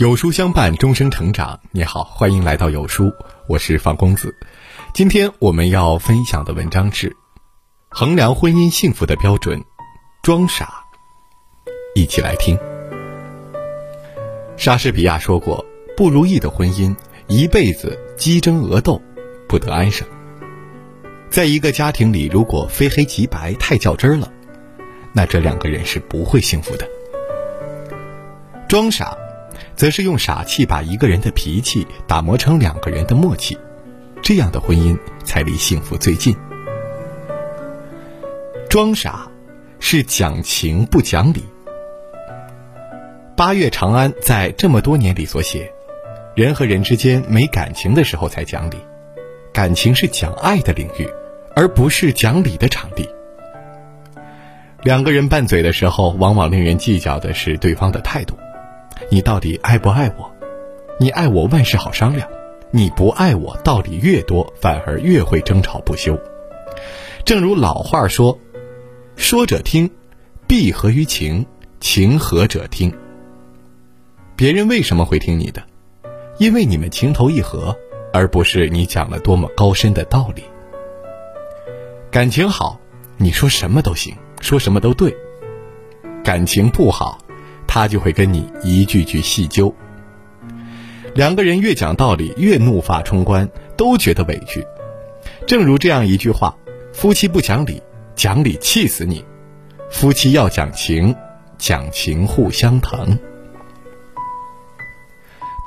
[0.00, 1.60] 有书相伴，终生成长。
[1.72, 3.12] 你好，欢迎来到有书，
[3.46, 4.34] 我是方公子。
[4.94, 7.14] 今天我们要分享的文章是
[7.90, 9.62] 衡量婚姻幸福的标准——
[10.24, 10.72] 装傻。
[11.94, 12.58] 一起来听。
[14.56, 15.62] 莎士比亚说过
[15.94, 16.96] ：“不如意的婚姻，
[17.26, 18.98] 一辈子鸡争鹅斗，
[19.46, 20.08] 不得安生。”
[21.28, 24.32] 在一个家庭里，如果非黑即白太较真儿了，
[25.12, 26.88] 那这两个人是不会幸福的。
[28.66, 29.14] 装傻。
[29.80, 33.56] 则是用傻气把一个人的脾气打磨成两个人的默契，
[34.20, 34.94] 这样的婚姻
[35.24, 36.36] 才离幸福最近。
[38.68, 39.26] 装傻
[39.78, 41.42] 是讲情不讲理。
[43.34, 45.72] 八月长安在这么多年里所写，
[46.36, 48.76] 人和人之间没感情的时候才讲理，
[49.50, 51.08] 感情是讲爱的领域，
[51.56, 53.08] 而不是讲理的场地。
[54.82, 58.36] 两个人拌嘴的时候，往往令人计较的是对方的态度。
[59.08, 60.30] 你到底爱不爱我？
[60.98, 62.28] 你爱我，万事好商量；
[62.70, 66.18] 你不爱我，道理越多，反而越会争吵不休。
[67.24, 68.38] 正如老话说
[69.16, 69.90] ：“说者听，
[70.46, 71.44] 必合于情；
[71.80, 72.92] 情合者听。”
[74.36, 75.62] 别人为什么会听你的？
[76.38, 77.76] 因为你们情投意合，
[78.12, 80.42] 而不是你讲了多么高深的道理。
[82.10, 82.80] 感情好，
[83.16, 85.10] 你说什么都行，说什么都对；
[86.24, 87.18] 感情不好。
[87.72, 89.72] 他就会跟你一句句细究。
[91.14, 94.66] 两个人越讲道理，越怒发冲冠，都觉得委屈。
[95.46, 96.56] 正如这样一句话
[96.92, 97.80] ：“夫妻不讲理，
[98.16, 99.24] 讲理气死你；
[99.88, 101.14] 夫妻要讲情，
[101.58, 103.16] 讲情互相疼。”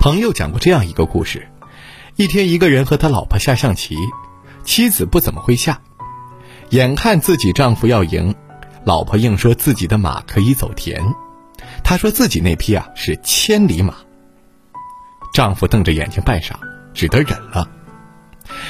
[0.02, 1.48] 朋友讲过这样一个故事：
[2.18, 3.96] 一天，一个人和他老婆下象棋，
[4.66, 5.80] 妻子不怎么会下，
[6.72, 8.36] 眼看自己丈夫要赢，
[8.84, 11.02] 老婆硬说自己的马可以走田。
[11.84, 13.96] 他说自己那匹啊是千里马。
[15.34, 16.54] 丈夫瞪着眼睛半晌，
[16.94, 17.68] 只得忍了。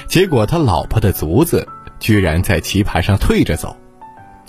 [0.07, 1.67] 结果他老婆的卒子
[1.99, 3.75] 居然在棋盘上退着走。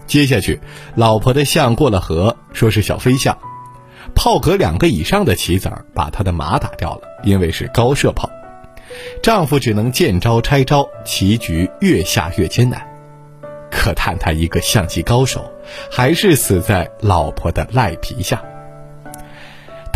[0.06, 0.60] 接下去，
[0.94, 3.36] 老婆的象过了河，说是小飞象，
[4.14, 8.28] 炮格两个以上的棋子儿把他的马打掉了，因为是高射炮。
[9.22, 12.86] 丈夫只能见招拆招，棋局越下越艰难。
[13.70, 15.50] 可叹他一个象棋高手，
[15.90, 18.40] 还是死在老婆的赖皮下。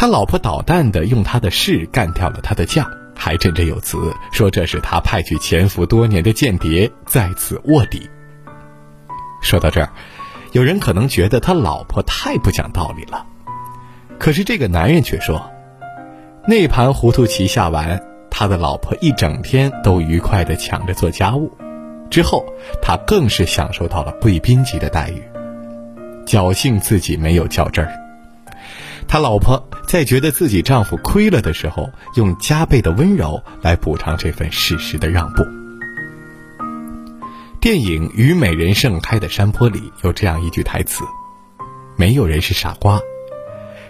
[0.01, 8.09] 他老婆捣蛋的用他的士干掉了他的将，还振振有词说这是他派去潜伏多年的间谍在此卧底。
[9.43, 9.91] 说到这儿，
[10.53, 13.27] 有人可能觉得他老婆太不讲道理了，
[14.21, 15.51] 可是这个男人却说，
[16.47, 18.01] 那盘糊涂棋下完，
[18.31, 21.53] 他的老婆一整天都愉快的抢着做家务，
[22.09, 22.47] 之后
[22.81, 25.21] 他更是享受到了贵宾级的待遇，
[26.25, 28.08] 侥幸自己没有较真儿。
[29.09, 35.43] 他老婆在觉得自己丈夫亏了的时候，用加倍的温柔来补偿这份事实的让步。
[37.59, 41.05] 电影《虞美人盛开的山坡》里有这样一句台词
[41.97, 43.01] ：“没有人是傻瓜，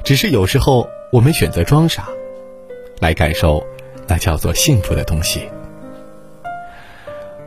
[0.05, 2.09] 只是有时候我们选择装傻，
[3.00, 3.67] 来感受
[4.06, 5.49] 那叫做幸福的东西。”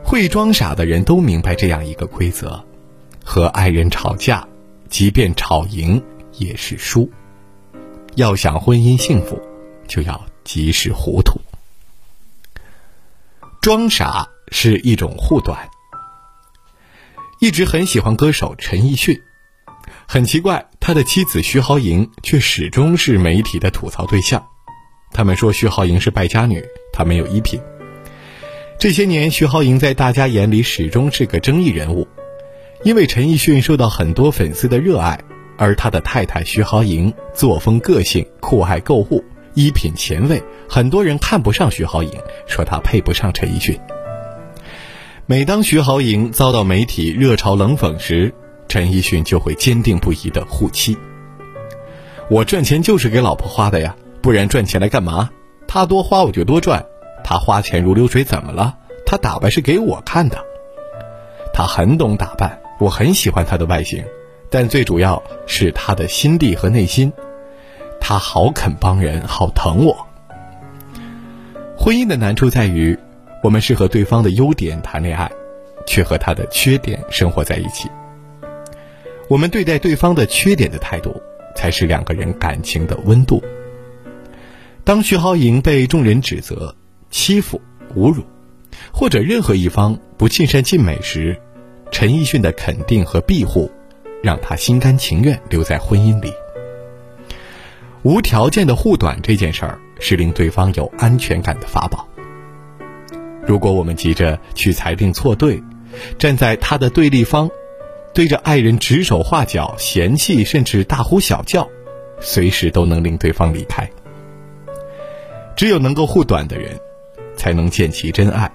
[0.04, 2.62] 会装傻的人都明白这样一个规则：
[3.24, 4.46] 和爱人吵架，
[4.90, 6.02] 即便吵赢
[6.36, 7.10] 也是输。
[8.14, 9.40] 要想婚姻幸福，
[9.88, 11.40] 就要及时糊涂。
[13.60, 15.68] 装傻是一种护短。
[17.40, 19.20] 一直很喜欢歌手陈奕迅，
[20.06, 24.46] 很奇怪，他的妻子徐濠萦却始终是媒体的吐槽对象。
[25.10, 26.62] 他们说徐濠萦是败家女，
[26.92, 27.60] 她没有衣品。
[28.78, 32.06] 这些年，徐濠萦在大家眼里始终是个争议人物，
[32.84, 35.18] 因为陈奕迅受到很多粉丝的热爱。
[35.62, 39.22] 而他的太太徐濠萦作风个性酷爱购物
[39.54, 42.10] 衣品前卫，很多人看不上徐濠萦，
[42.48, 43.78] 说她配不上陈奕迅。
[45.24, 48.34] 每当徐濠萦遭到媒体热嘲冷讽时，
[48.66, 50.98] 陈奕迅就会坚定不移的护妻。
[52.28, 55.30] 我赚钱就是给老婆花的呀，不然赚钱来干嘛？
[55.68, 56.84] 她多花我就多赚，
[57.22, 58.74] 她花钱如流水怎么了？
[59.06, 60.44] 她打扮是给我看的。
[61.54, 64.04] 她很懂打扮，我很喜欢她的外形。
[64.52, 67.10] 但最主要是他的心地和内心，
[67.98, 70.06] 他好肯帮人，好疼我。
[71.74, 72.96] 婚姻的难处在于，
[73.42, 75.32] 我们是和对方的优点谈恋爱，
[75.86, 77.88] 却和他的缺点生活在一起。
[79.26, 81.18] 我们对待对方的缺点的态度，
[81.56, 83.42] 才是两个人感情的温度。
[84.84, 86.76] 当徐濠萦被众人指责、
[87.10, 87.58] 欺负、
[87.96, 88.22] 侮辱，
[88.92, 91.40] 或者任何一方不尽善尽美时，
[91.90, 93.70] 陈奕迅的肯定和庇护。
[94.22, 96.32] 让他心甘情愿留在婚姻里。
[98.02, 102.08] 无条件的护短这件事儿是令对方有安全感的法宝。
[103.46, 105.62] 如果我们急着去裁定错对，
[106.18, 107.50] 站在他的对立方，
[108.14, 111.68] 对着爱人指手画脚、嫌弃甚至大呼小叫，
[112.20, 113.88] 随时都能令对方离开。
[115.54, 116.76] 只有能够护短的人，
[117.36, 118.50] 才能见其真爱。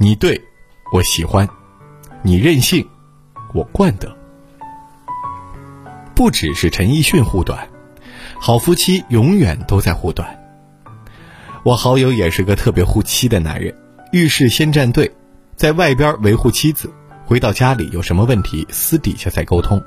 [0.00, 0.40] 你对，
[0.92, 1.46] 我喜欢；
[2.22, 2.84] 你任性，
[3.54, 4.17] 我惯得。
[6.18, 7.68] 不只是陈奕迅护短，
[8.40, 10.36] 好夫妻永远都在护短。
[11.62, 13.72] 我好友也是个特别护妻的男人，
[14.10, 15.08] 遇事先站队，
[15.54, 16.92] 在外边维护妻子，
[17.24, 19.80] 回到家里有什么问题私底下再沟通。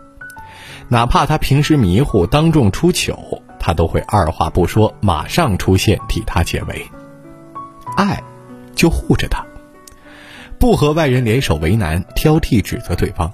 [0.88, 3.44] 哪怕他平时迷糊，当众出糗。
[3.60, 6.90] 他都会二话不说，马上出现替他解围。
[7.98, 8.24] 爱，
[8.74, 9.46] 就护着他，
[10.58, 13.30] 不和外人联手为难、挑剔、指责对方，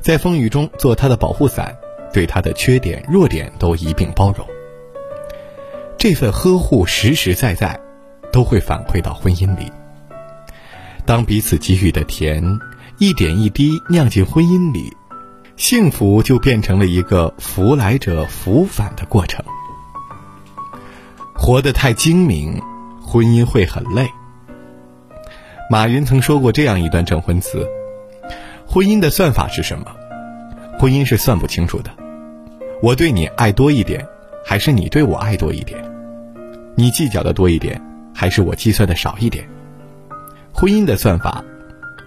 [0.00, 1.76] 在风雨中做他的保护伞，
[2.12, 4.46] 对他的缺点、弱点都一并包容。
[5.98, 7.78] 这份呵护实实在在，
[8.32, 9.70] 都会反馈到婚姻里。
[11.04, 12.42] 当彼此给予的甜，
[12.98, 14.96] 一点一滴酿进婚姻里。
[15.56, 19.44] 幸福就变成了一个福来者福返的过程。
[21.34, 22.58] 活得太精明，
[23.02, 24.08] 婚姻会很累。
[25.68, 27.68] 马云曾说过这样一段证婚词：
[28.66, 29.84] 婚姻的算法是什么？
[30.78, 31.90] 婚姻是算不清楚的。
[32.82, 34.06] 我对你爱多一点，
[34.42, 35.78] 还是你对我爱多一点？
[36.74, 37.78] 你计较的多一点，
[38.14, 39.46] 还是我计算的少一点？
[40.50, 41.44] 婚姻的算法，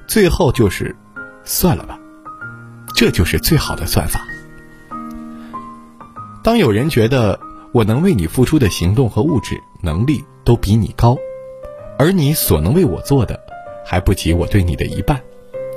[0.07, 0.95] 最后就是
[1.43, 1.99] 算了吧。
[2.95, 4.21] 这就是最好的算法。
[6.43, 7.39] 当有人觉得
[7.71, 11.15] 我能为你付出的行动和物质能力都比你高，
[11.99, 13.39] 而你所能为我做的
[13.85, 15.21] 还不及我对你的一半，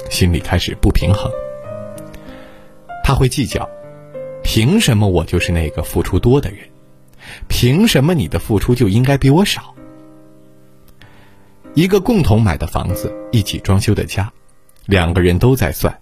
[0.08, 1.30] 心里开始不平衡。
[3.04, 3.68] 他会计较：
[4.48, 6.60] 凭什么我就是那个付出多的人？
[7.48, 9.74] 凭什么你的付出就应该比我少？
[11.74, 14.32] 一个共同买的房子，一起装修的家，
[14.86, 16.00] 两个人都在算。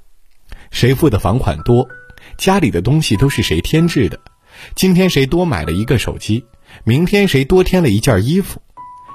[0.70, 1.88] 谁付的房款多，
[2.37, 4.20] 家里的东西都是谁添置的？
[4.76, 6.44] 今天谁多买了一个手机？
[6.85, 8.61] 明天谁多添了一件衣服？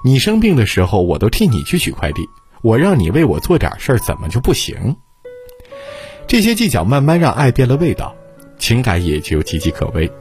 [0.03, 2.27] 你生病的时候，我都替你去取快递。
[2.63, 4.97] 我让你为我做点事儿，怎么就不行？
[6.25, 8.15] 这些计较慢慢让爱变了味道，
[8.59, 10.11] 情感也就岌岌可危。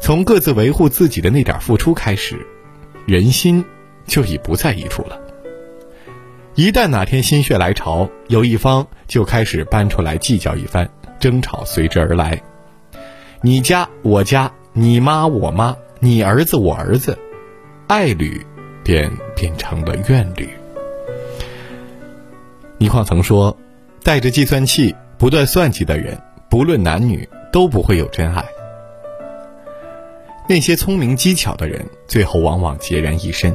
[0.00, 2.44] 从各自维护自己的那点付出开始，
[3.06, 3.64] 人心
[4.06, 5.18] 就已不在一处了。
[6.54, 12.42] 一旦哪天心血来潮，有一方就开始搬出来计较一番，争吵随之而来。
[13.40, 17.18] 你家我家，你妈我妈，你儿子我儿子，
[17.88, 18.44] 爱侣
[18.82, 20.48] 便变成了怨侣。
[22.78, 23.56] 倪匡曾说
[24.02, 26.18] ：“带着计算器不断算计的人，
[26.48, 28.44] 不论男女，都不会有真爱。
[30.48, 33.54] 那些聪明机巧的人，最后往往孑然一身。”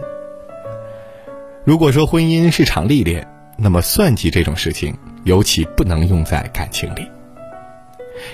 [1.67, 7.05] 如果说婚姻是场历练，那么算计这种事情尤其不能用在感情里，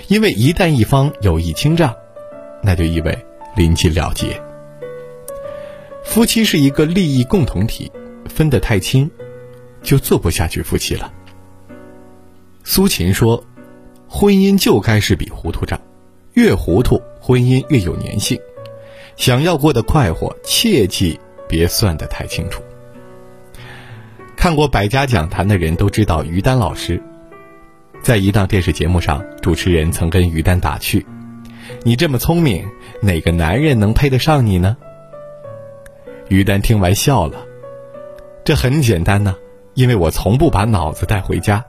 [0.06, 1.92] 因为一旦一方有意清账，
[2.62, 3.18] 那就意味
[3.56, 4.40] 临近了结。
[6.04, 7.90] 夫妻是一个利益共同体，
[8.28, 9.10] 分得太清，
[9.82, 11.12] 就做不下去夫妻了。
[12.62, 13.42] 苏秦说
[14.08, 15.80] ：“婚姻就该是笔糊涂账，
[16.34, 18.38] 越糊涂，婚姻越有粘性。
[19.16, 22.62] 想要过得快活，切记别算得太清楚。”
[24.36, 27.02] 看过《百家讲坛》的人都知道于丹老师，
[28.02, 31.04] 在一档电视节目上，主持人曾跟于丹打趣
[31.82, 32.64] ：“你这么聪明，
[33.00, 34.76] 哪个男人能配得上你呢？”
[36.28, 37.44] 于丹听完笑了
[38.44, 39.34] ：“这很简单呢，
[39.74, 41.64] 因为我从不把脑子带回家。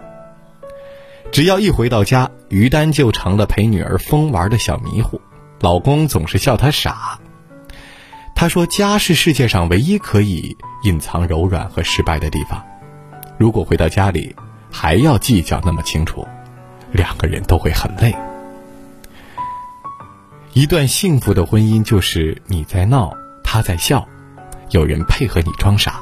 [1.31, 5.21] 只要一回到家，于丹就成了陪女儿疯玩的小迷糊，
[5.59, 7.19] 老公总是笑她傻。
[8.35, 12.63] 他说：家是世界上唯一可以……”隐藏柔软和失败的地方，
[13.37, 14.33] 如果回到家里
[14.71, 16.25] 还要计较那么清楚，
[16.91, 18.15] 两个人都会很累。
[20.53, 23.11] 一段幸福的婚姻就是你在闹，
[23.43, 24.07] 他在笑，
[24.69, 26.01] 有人配合你装傻。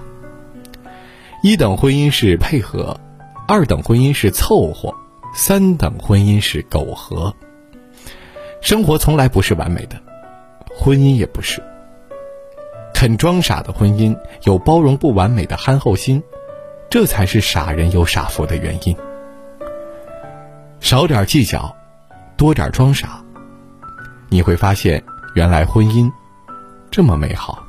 [1.42, 3.00] 一等婚姻是配合，
[3.48, 4.95] 二等婚姻是凑合，
[5.38, 7.36] 三等婚姻是苟合。
[8.62, 10.02] 生活从来不是完美的，
[10.74, 11.62] 婚姻也不是。
[12.94, 16.24] 肯装傻的婚姻，有包容不完美的憨厚心，
[16.90, 18.96] 这才是傻人有傻福的原因。
[20.80, 21.76] 少点计较，
[22.38, 23.22] 多点装傻，
[24.30, 25.04] 你会发现，
[25.36, 26.10] 原来婚姻
[26.90, 27.65] 这么美好。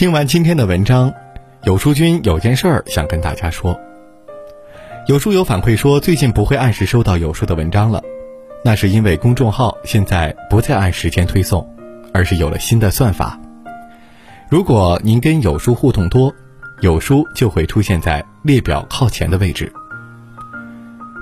[0.00, 1.12] 听完今天的文章，
[1.64, 3.78] 有书君有件事儿想跟大家说。
[5.06, 8.02] 有书友反馈说，最近不会按时收到有书的文章了，
[8.64, 11.68] 那是因为公众号现在不再按时间推送，
[12.14, 13.38] 而是有了新的算法。
[14.48, 16.32] 如果您跟有书互动多，
[16.80, 19.70] 有书就会出现在列表靠前的位置。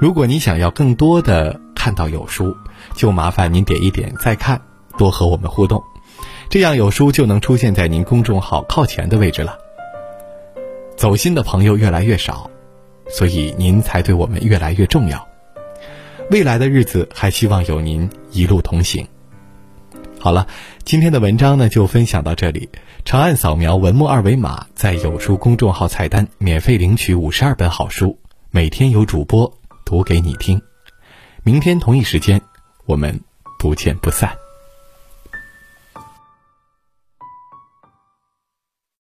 [0.01, 2.57] 如果你想要更多的看到有书，
[2.95, 4.63] 就麻烦您点一点再看，
[4.97, 5.83] 多和我们互动，
[6.51, 9.59] 这样有书就能出现在您公众号靠前的位置了。
[10.97, 12.51] 走心的朋友越来越少。
[13.11, 15.27] 所以您才对我们越来越重要。
[16.31, 19.09] 未来的日子还希望有您一路同行。
[20.21, 20.47] 好了，
[20.85, 22.69] 今天的文章呢就分享到这里。
[23.07, 28.19] 长按扫描文末二维码，在有书公众号菜单免费领取五十二本好书，
[28.51, 29.51] 每天有主播
[29.87, 30.61] 读给你听。
[31.43, 32.39] 明天同一时间，
[32.85, 33.19] 我们
[33.59, 34.48] 不见不散。